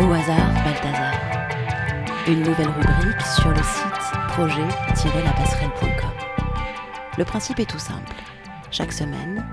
Au 0.00 0.10
hasard, 0.12 0.54
Balthazar. 0.64 1.12
Une 2.26 2.38
nouvelle 2.38 2.70
rubrique 2.70 3.20
sur 3.20 3.50
le 3.50 3.62
site 3.62 4.18
projet-lapasserelle.com. 4.28 6.10
Le 7.18 7.24
principe 7.26 7.60
est 7.60 7.68
tout 7.68 7.78
simple. 7.78 8.16
Chaque 8.70 8.94
semaine, 8.94 9.46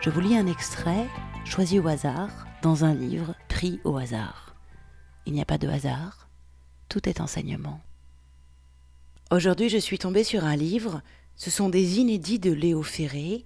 je 0.00 0.10
vous 0.10 0.20
lis 0.20 0.36
un 0.36 0.46
extrait 0.46 1.08
choisi 1.44 1.80
au 1.80 1.88
hasard 1.88 2.30
dans 2.62 2.84
un 2.84 2.94
livre 2.94 3.34
pris 3.48 3.80
au 3.82 3.96
hasard. 3.96 4.54
Il 5.26 5.32
n'y 5.32 5.42
a 5.42 5.44
pas 5.44 5.58
de 5.58 5.66
hasard, 5.66 6.28
tout 6.88 7.08
est 7.08 7.20
enseignement. 7.20 7.80
Aujourd'hui, 9.32 9.70
je 9.70 9.78
suis 9.78 9.98
tombée 9.98 10.22
sur 10.22 10.44
un 10.44 10.54
livre. 10.54 11.02
Ce 11.34 11.50
sont 11.50 11.68
des 11.68 11.98
inédits 11.98 12.38
de 12.38 12.52
Léo 12.52 12.84
Ferré 12.84 13.44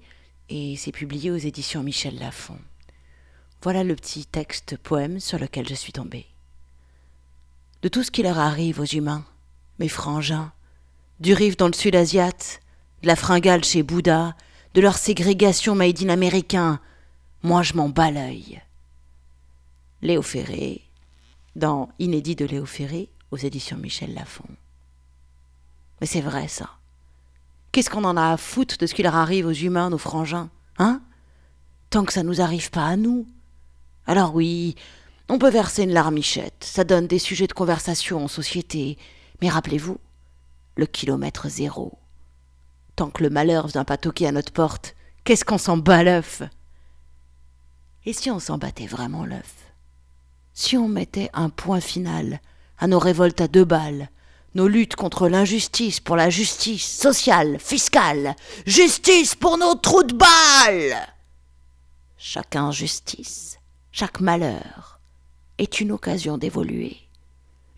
et 0.51 0.77
c'est 0.77 0.93
publié 0.93 1.31
aux 1.31 1.37
éditions 1.37 1.83
Michel 1.83 2.19
Lafon. 2.19 2.59
Voilà 3.63 3.83
le 3.83 3.97
petit 3.97 4.27
texte 4.27 4.77
poème 4.77 5.21
sur 5.21 5.39
lequel 5.39 5.67
je 5.67 5.75
suis 5.75 5.93
tombée. 5.93 6.27
De 7.85 7.91
tout 7.91 8.03
ce 8.03 8.11
qui 8.11 8.23
leur 8.23 8.39
arrive 8.39 8.81
aux 8.81 8.87
humains, 8.87 9.27
mes 9.79 9.91
frangins, 9.91 10.53
du 11.21 11.35
rive 11.35 11.59
dans 11.59 11.67
le 11.67 11.75
sud 11.75 11.95
asiate, 11.95 12.63
de 13.03 13.07
la 13.07 13.15
fringale 13.15 13.63
chez 13.63 13.83
Bouddha, 13.83 14.35
de 14.73 14.81
leur 14.81 14.97
ségrégation 14.97 15.75
made 15.75 16.03
in 16.03 16.09
américain, 16.09 16.81
moi 17.43 17.63
je 17.63 17.75
m'en 17.75 17.91
bats 17.91 18.11
l'œil. 18.11 18.63
Léo 20.01 20.23
Ferré, 20.23 20.81
dans 21.57 21.91
Inédit 21.99 22.37
de 22.37 22.47
Léo 22.47 22.65
Ferré, 22.65 23.11
aux 23.31 23.37
éditions 23.37 23.77
Michel 23.77 24.15
Lafon. 24.15 24.49
Mais 26.01 26.07
c'est 26.07 26.23
vrai 26.23 26.49
ça. 26.49 26.71
Qu'est-ce 27.71 27.91
qu'on 27.91 28.05
en 28.05 28.17
a 28.17 28.33
à 28.33 28.39
foutre 28.39 28.79
de 28.79 28.87
ce 28.87 28.95
qui 28.95 29.03
leur 29.03 29.15
arrive 29.15 29.45
aux 29.45 29.53
humains, 29.53 29.91
nos 29.91 29.99
frangins 29.99 30.49
Hein? 30.79 31.03
Tant 31.91 32.07
que 32.07 32.15
ça 32.15 32.23
nous 32.23 32.41
arrive 32.41 32.71
pas 32.71 32.87
à 32.87 32.97
nous. 32.97 33.27
Alors 34.07 34.35
oui, 34.35 34.75
on 35.29 35.39
peut 35.39 35.51
verser 35.51 35.85
une 35.85 35.93
larmichette, 35.93 36.65
ça 36.65 36.85
donne 36.85 37.07
des 37.07 37.19
sujets 37.19 37.47
de 37.47 37.55
conversation 37.55 38.23
en 38.23 38.29
société, 38.29 38.99
mais 39.41 39.49
rappelez-vous, 39.49 39.99
le 40.77 40.87
kilomètre 40.87 41.49
zéro. 41.49 41.99
Tant 42.97 43.11
que 43.11 43.23
le 43.23 43.31
malheur 43.31 43.67
vient 43.67 43.85
pas 43.85 43.97
toquer 43.97 44.27
à 44.27 44.33
notre 44.33 44.53
porte, 44.53 44.95
qu'est-ce 45.25 45.45
qu'on 45.45 45.59
s'en 45.59 45.77
bat 45.77 46.03
l'œuf? 46.03 46.43
Et 48.05 48.13
si 48.13 48.31
on 48.31 48.39
s'en 48.39 48.59
battait 48.59 48.87
vraiment 48.87 49.25
l'œuf? 49.25 49.73
Si 50.53 50.77
on 50.77 50.89
mettait 50.89 51.31
un 51.33 51.49
point 51.49 51.81
final 51.81 52.41
à 52.79 52.87
nos 52.87 52.99
révoltes 52.99 53.41
à 53.41 53.49
deux 53.49 53.65
balles, 53.65 54.11
nos 54.55 54.69
luttes 54.69 54.95
contre 54.95 55.29
l'injustice 55.29 56.01
pour 56.01 56.17
la 56.17 56.31
justice 56.31 56.87
sociale, 56.87 57.59
fiscale, 57.59 58.37
justice 58.67 59.35
pour 59.35 59.57
nos 59.57 59.75
trous 59.75 60.05
de 60.05 60.15
balles! 60.15 61.09
Chaque 62.19 62.57
injustice, 62.57 63.59
chaque 63.91 64.21
malheur 64.21 64.94
est 65.59 65.81
une 65.81 65.93
occasion 65.93 66.39
d'évoluer, 66.39 66.97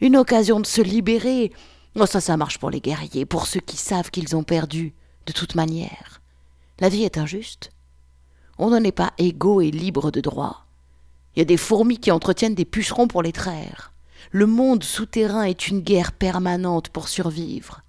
une 0.01 0.17
occasion 0.17 0.61
de 0.61 0.67
se 0.67 0.83
libérer. 0.83 1.53
Oh, 1.95 2.07
ça, 2.07 2.21
ça 2.21 2.37
marche 2.37 2.59
pour 2.59 2.71
les 2.71 2.81
guerriers, 2.81 3.25
pour 3.27 3.47
ceux 3.47 3.61
qui 3.61 3.77
savent 3.77 4.11
qu'ils 4.11 4.37
ont 4.37 4.43
perdu, 4.43 4.95
de 5.27 5.33
toute 5.33 5.55
manière. 5.55 6.21
La 6.79 6.89
vie 6.89 7.05
est 7.05 7.19
injuste. 7.19 7.71
On 8.59 8.71
n'en 8.71 8.85
est 8.85 8.93
pas 8.93 9.13
égaux 9.19 9.61
et 9.61 9.71
libres 9.71 10.11
de 10.11 10.21
droit. 10.21 10.67
Il 11.35 11.41
y 11.41 11.43
a 11.43 11.47
des 11.47 11.57
fourmis 11.57 11.99
qui 11.99 12.11
entretiennent 12.11 12.55
des 12.55 12.65
pucerons 12.65 13.09
pour 13.09 13.23
les 13.23 13.33
traire. 13.33 13.93
Le 14.31 14.47
monde 14.47 14.85
souterrain 14.85 15.43
est 15.43 15.69
une 15.69 15.81
guerre 15.81 16.13
permanente 16.13 16.89
pour 16.89 17.09
survivre. 17.09 17.83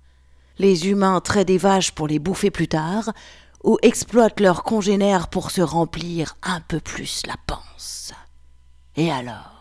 Les 0.58 0.88
humains 0.90 1.20
traient 1.22 1.46
des 1.46 1.58
vaches 1.58 1.92
pour 1.92 2.08
les 2.08 2.20
bouffer 2.20 2.52
plus 2.52 2.68
tard, 2.68 3.12
ou 3.64 3.78
exploitent 3.82 4.40
leurs 4.40 4.64
congénères 4.64 5.30
pour 5.30 5.52
se 5.52 5.62
remplir 5.62 6.36
un 6.44 6.62
peu 6.62 6.80
plus 6.80 7.24
la 7.26 7.36
panse. 7.46 8.14
Et 8.96 9.12
alors? 9.12 9.57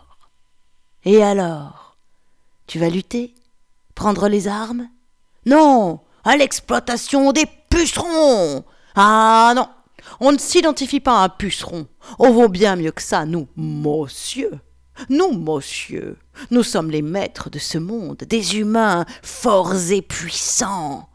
Et 1.07 1.23
alors? 1.23 1.95
Tu 2.67 2.79
vas 2.79 2.89
lutter? 2.89 3.33
Prendre 3.95 4.27
les 4.27 4.49
armes? 4.49 4.89
Non 5.45 6.01
À 6.25 6.35
l'exploitation 6.35 7.31
des 7.31 7.45
pucerons 7.69 8.65
Ah 8.93 9.53
non 9.55 9.69
On 10.19 10.33
ne 10.33 10.37
s'identifie 10.37 10.99
pas 10.99 11.21
à 11.21 11.23
un 11.23 11.29
puceron. 11.29 11.87
On 12.19 12.31
vaut 12.31 12.49
bien 12.49 12.75
mieux 12.75 12.91
que 12.91 13.01
ça, 13.01 13.25
nous, 13.25 13.47
monsieur. 13.55 14.59
Nous, 15.07 15.31
monsieur, 15.31 16.17
nous 16.51 16.63
sommes 16.63 16.91
les 16.91 17.01
maîtres 17.01 17.49
de 17.49 17.59
ce 17.59 17.77
monde, 17.77 18.17
des 18.27 18.57
humains 18.57 19.05
forts 19.23 19.91
et 19.91 20.01
puissants. 20.01 21.07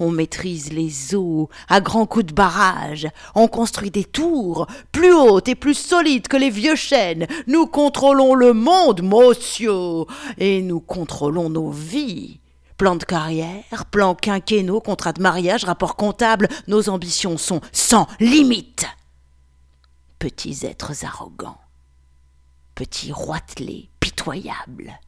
On 0.00 0.10
maîtrise 0.10 0.72
les 0.72 1.14
eaux 1.14 1.48
à 1.68 1.80
grands 1.80 2.06
coups 2.06 2.26
de 2.26 2.32
barrage. 2.32 3.06
On 3.36 3.46
construit 3.46 3.92
des 3.92 4.04
tours 4.04 4.66
plus 4.90 5.12
hautes 5.12 5.48
et 5.48 5.54
plus 5.54 5.74
solides 5.74 6.26
que 6.26 6.36
les 6.36 6.50
vieux 6.50 6.74
chênes. 6.74 7.28
Nous 7.46 7.66
contrôlons 7.68 8.34
le 8.34 8.52
monde, 8.52 9.02
monsieur, 9.02 10.06
et 10.38 10.62
nous 10.62 10.80
contrôlons 10.80 11.50
nos 11.50 11.70
vies. 11.70 12.40
Plan 12.76 12.96
de 12.96 13.04
carrière, 13.04 13.86
plan 13.92 14.16
quinquennaux, 14.16 14.80
contrat 14.80 15.12
de 15.12 15.22
mariage, 15.22 15.64
rapport 15.64 15.94
comptable, 15.94 16.48
nos 16.66 16.88
ambitions 16.88 17.38
sont 17.38 17.60
sans 17.70 18.08
limite. 18.18 18.86
Petits 20.18 20.66
êtres 20.66 21.04
arrogants 21.04 21.58
petit 22.80 23.12
roitelet 23.12 23.90
pitoyable. 24.00 24.98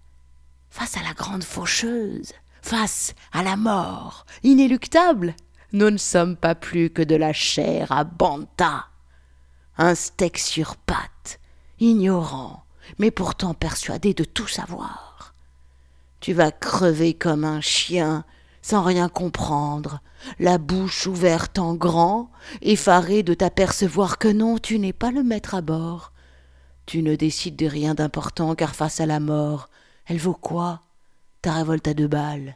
Face 0.68 0.98
à 0.98 1.02
la 1.02 1.14
grande 1.14 1.42
faucheuse, 1.42 2.34
face 2.62 3.14
à 3.32 3.42
la 3.42 3.56
mort 3.56 4.24
inéluctable, 4.42 5.34
nous 5.72 5.90
ne 5.90 5.98
sommes 5.98 6.36
pas 6.36 6.54
plus 6.54 6.90
que 6.90 7.02
de 7.02 7.16
la 7.16 7.32
chair 7.32 7.92
à 7.92 8.04
banta. 8.04 8.86
Un 9.76 9.94
steak 9.94 10.38
sur 10.38 10.76
pattes, 10.76 11.40
ignorant, 11.80 12.64
mais 12.98 13.10
pourtant 13.10 13.54
persuadé 13.54 14.14
de 14.14 14.24
tout 14.24 14.46
savoir. 14.46 15.34
Tu 16.20 16.32
vas 16.32 16.52
crever 16.52 17.14
comme 17.14 17.44
un 17.44 17.60
chien, 17.60 18.24
sans 18.60 18.82
rien 18.82 19.08
comprendre, 19.08 20.00
la 20.38 20.58
bouche 20.58 21.06
ouverte 21.06 21.58
en 21.58 21.74
grand, 21.74 22.30
effaré 22.60 23.22
de 23.22 23.34
t'apercevoir 23.34 24.18
que 24.18 24.28
non, 24.28 24.58
tu 24.58 24.78
n'es 24.78 24.92
pas 24.92 25.10
le 25.10 25.22
maître 25.22 25.54
à 25.54 25.62
bord, 25.62 26.12
tu 26.86 27.02
ne 27.02 27.16
décides 27.16 27.56
de 27.56 27.66
rien 27.66 27.94
d'important 27.94 28.54
car 28.54 28.74
face 28.74 29.00
à 29.00 29.06
la 29.06 29.20
mort, 29.20 29.68
elle 30.06 30.18
vaut 30.18 30.34
quoi? 30.34 30.82
Ta 31.42 31.54
révolte 31.54 31.88
à 31.88 31.94
deux 31.94 32.06
balles. 32.06 32.54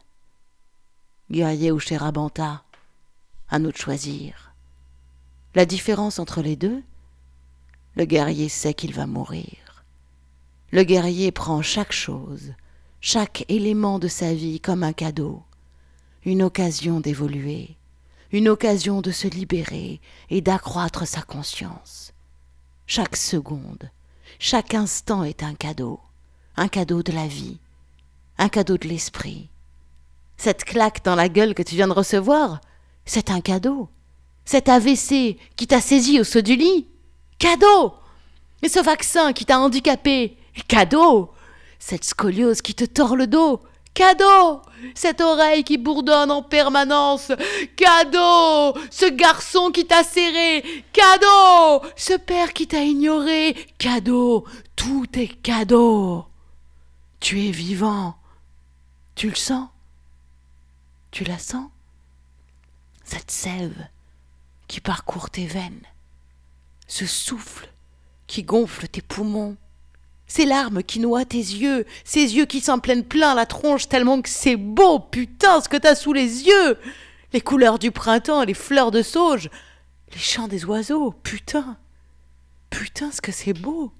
Guerrier 1.29 1.73
ou 1.73 1.79
Chérabanta 1.79 2.63
À 3.49 3.59
nous 3.59 3.73
de 3.73 3.75
choisir. 3.75 4.53
La 5.55 5.65
différence 5.65 6.19
entre 6.19 6.41
les 6.41 6.55
deux 6.55 6.81
Le 7.95 8.05
guerrier 8.05 8.47
sait 8.47 8.73
qu'il 8.73 8.93
va 8.93 9.05
mourir. 9.05 9.83
Le 10.71 10.83
guerrier 10.83 11.33
prend 11.33 11.61
chaque 11.61 11.91
chose, 11.91 12.53
chaque 13.01 13.43
élément 13.49 13.99
de 13.99 14.07
sa 14.07 14.33
vie 14.33 14.61
comme 14.61 14.83
un 14.83 14.93
cadeau, 14.93 15.43
une 16.23 16.41
occasion 16.41 17.01
d'évoluer, 17.01 17.75
une 18.31 18.47
occasion 18.47 19.01
de 19.01 19.11
se 19.11 19.27
libérer 19.27 19.99
et 20.29 20.39
d'accroître 20.39 21.05
sa 21.05 21.21
conscience. 21.23 22.13
Chaque 22.85 23.17
seconde, 23.17 23.91
chaque 24.39 24.75
instant 24.75 25.25
est 25.25 25.43
un 25.43 25.55
cadeau, 25.55 25.99
un 26.55 26.69
cadeau 26.69 27.03
de 27.03 27.11
la 27.11 27.27
vie, 27.27 27.59
un 28.37 28.49
cadeau 28.49 28.77
de 28.77 28.87
l'esprit. 28.87 29.49
Cette 30.37 30.63
claque 30.63 31.03
dans 31.03 31.15
la 31.15 31.29
gueule 31.29 31.55
que 31.55 31.63
tu 31.63 31.75
viens 31.75 31.87
de 31.87 31.93
recevoir, 31.93 32.61
c'est 33.05 33.31
un 33.31 33.41
cadeau. 33.41 33.89
Cet 34.45 34.69
AVC 34.69 35.37
qui 35.55 35.67
t'a 35.67 35.81
saisi 35.81 36.19
au 36.19 36.23
saut 36.23 36.41
du 36.41 36.55
lit, 36.55 36.87
cadeau. 37.39 37.93
Et 38.61 38.69
ce 38.69 38.79
vaccin 38.79 39.33
qui 39.33 39.45
t'a 39.45 39.59
handicapé, 39.59 40.37
cadeau. 40.67 41.31
Cette 41.79 42.03
scoliose 42.03 42.61
qui 42.61 42.73
te 42.73 42.85
tord 42.85 43.15
le 43.15 43.27
dos, 43.27 43.61
Cadeau 43.97 44.61
Cette 44.93 45.21
oreille 45.21 45.63
qui 45.63 45.79
bourdonne 45.79 46.29
en 46.29 46.43
permanence 46.43 47.31
Cadeau 47.75 48.79
Ce 48.91 49.09
garçon 49.09 49.71
qui 49.71 49.87
t'a 49.87 50.03
serré 50.03 50.63
Cadeau 50.93 51.83
Ce 51.95 52.13
père 52.13 52.53
qui 52.53 52.67
t'a 52.67 52.83
ignoré 52.83 53.55
Cadeau 53.79 54.45
Tout 54.75 55.07
est 55.15 55.41
cadeau 55.41 56.25
Tu 57.19 57.47
es 57.47 57.49
vivant 57.49 58.17
Tu 59.17 59.29
le 59.29 59.35
sens. 59.35 59.67
Tu 61.09 61.23
la 61.23 61.39
sens. 61.39 61.71
Cette 63.03 63.31
sève 63.31 63.87
qui 64.67 64.79
parcourt 64.79 65.31
tes 65.31 65.47
veines. 65.47 65.87
Ce 66.87 67.07
souffle 67.07 67.67
qui 68.27 68.43
gonfle 68.43 68.87
tes 68.87 69.01
poumons. 69.01 69.57
Ces 70.27 70.45
larmes 70.45 70.83
qui 70.83 70.99
noient 70.99 71.25
tes 71.25 71.39
yeux, 71.39 71.87
ces 72.03 72.35
yeux 72.35 72.45
qui 72.45 72.61
s'en 72.61 72.77
plaignent 72.77 73.01
plein 73.01 73.33
la 73.33 73.47
tronche 73.47 73.89
tellement 73.89 74.21
que 74.21 74.29
c'est 74.29 74.55
beau, 74.55 74.99
putain, 74.99 75.61
ce 75.61 75.69
que 75.69 75.77
t'as 75.77 75.95
sous 75.95 76.13
les 76.13 76.43
yeux. 76.43 76.77
Les 77.33 77.41
couleurs 77.41 77.79
du 77.79 77.89
printemps, 77.89 78.43
les 78.43 78.53
fleurs 78.53 78.91
de 78.91 79.01
sauge, 79.01 79.49
les 80.13 80.19
chants 80.19 80.47
des 80.47 80.63
oiseaux, 80.63 81.09
putain. 81.23 81.77
Putain, 82.69 83.11
ce 83.11 83.21
que 83.21 83.31
c'est 83.31 83.53
beau. 83.53 83.91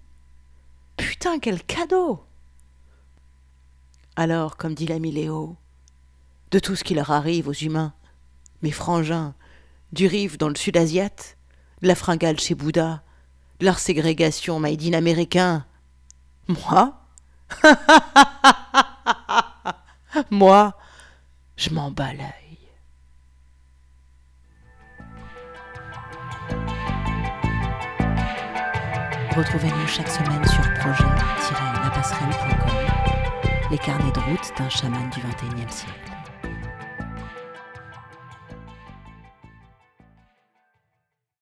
Putain, 0.96 1.40
quel 1.40 1.64
cadeau 1.64 2.24
alors, 4.20 4.58
comme 4.58 4.74
dit 4.74 4.88
l'ami 4.88 5.12
Léo, 5.12 5.58
de 6.50 6.58
tout 6.58 6.76
ce 6.76 6.84
qui 6.84 6.96
leur 6.96 7.12
arrive 7.12 7.48
aux 7.48 7.54
humains, 7.54 7.94
mes 8.64 8.72
frangins, 8.72 9.36
du 9.92 10.08
rive 10.08 10.40
dans 10.40 10.50
le 10.50 10.56
sud 10.56 10.76
asiate, 10.76 11.38
de 11.84 11.88
la 11.88 11.94
fringale 11.94 12.40
chez 12.40 12.56
Bouddha, 12.56 13.04
de 13.60 13.66
leur 13.66 13.78
ségrégation 13.78 14.60
made 14.60 14.96
américain. 14.96 15.68
Moi? 16.48 17.00
Moi, 20.32 20.74
je 21.56 21.70
m'en 21.70 21.92
bats 21.92 22.14
l'œil. 22.14 22.58
Retrouvez-nous 29.36 29.88
chaque 29.88 30.10
semaine 30.10 30.44
sur 30.48 30.64
projet-lapasserelle.com 30.80 32.57
les 33.70 33.78
carnets 33.78 34.12
de 34.12 34.20
route 34.20 34.54
d'un 34.58 34.70
chaman 34.70 35.10
du 35.10 35.20
XXIe 35.20 35.70
siècle. 35.70 36.07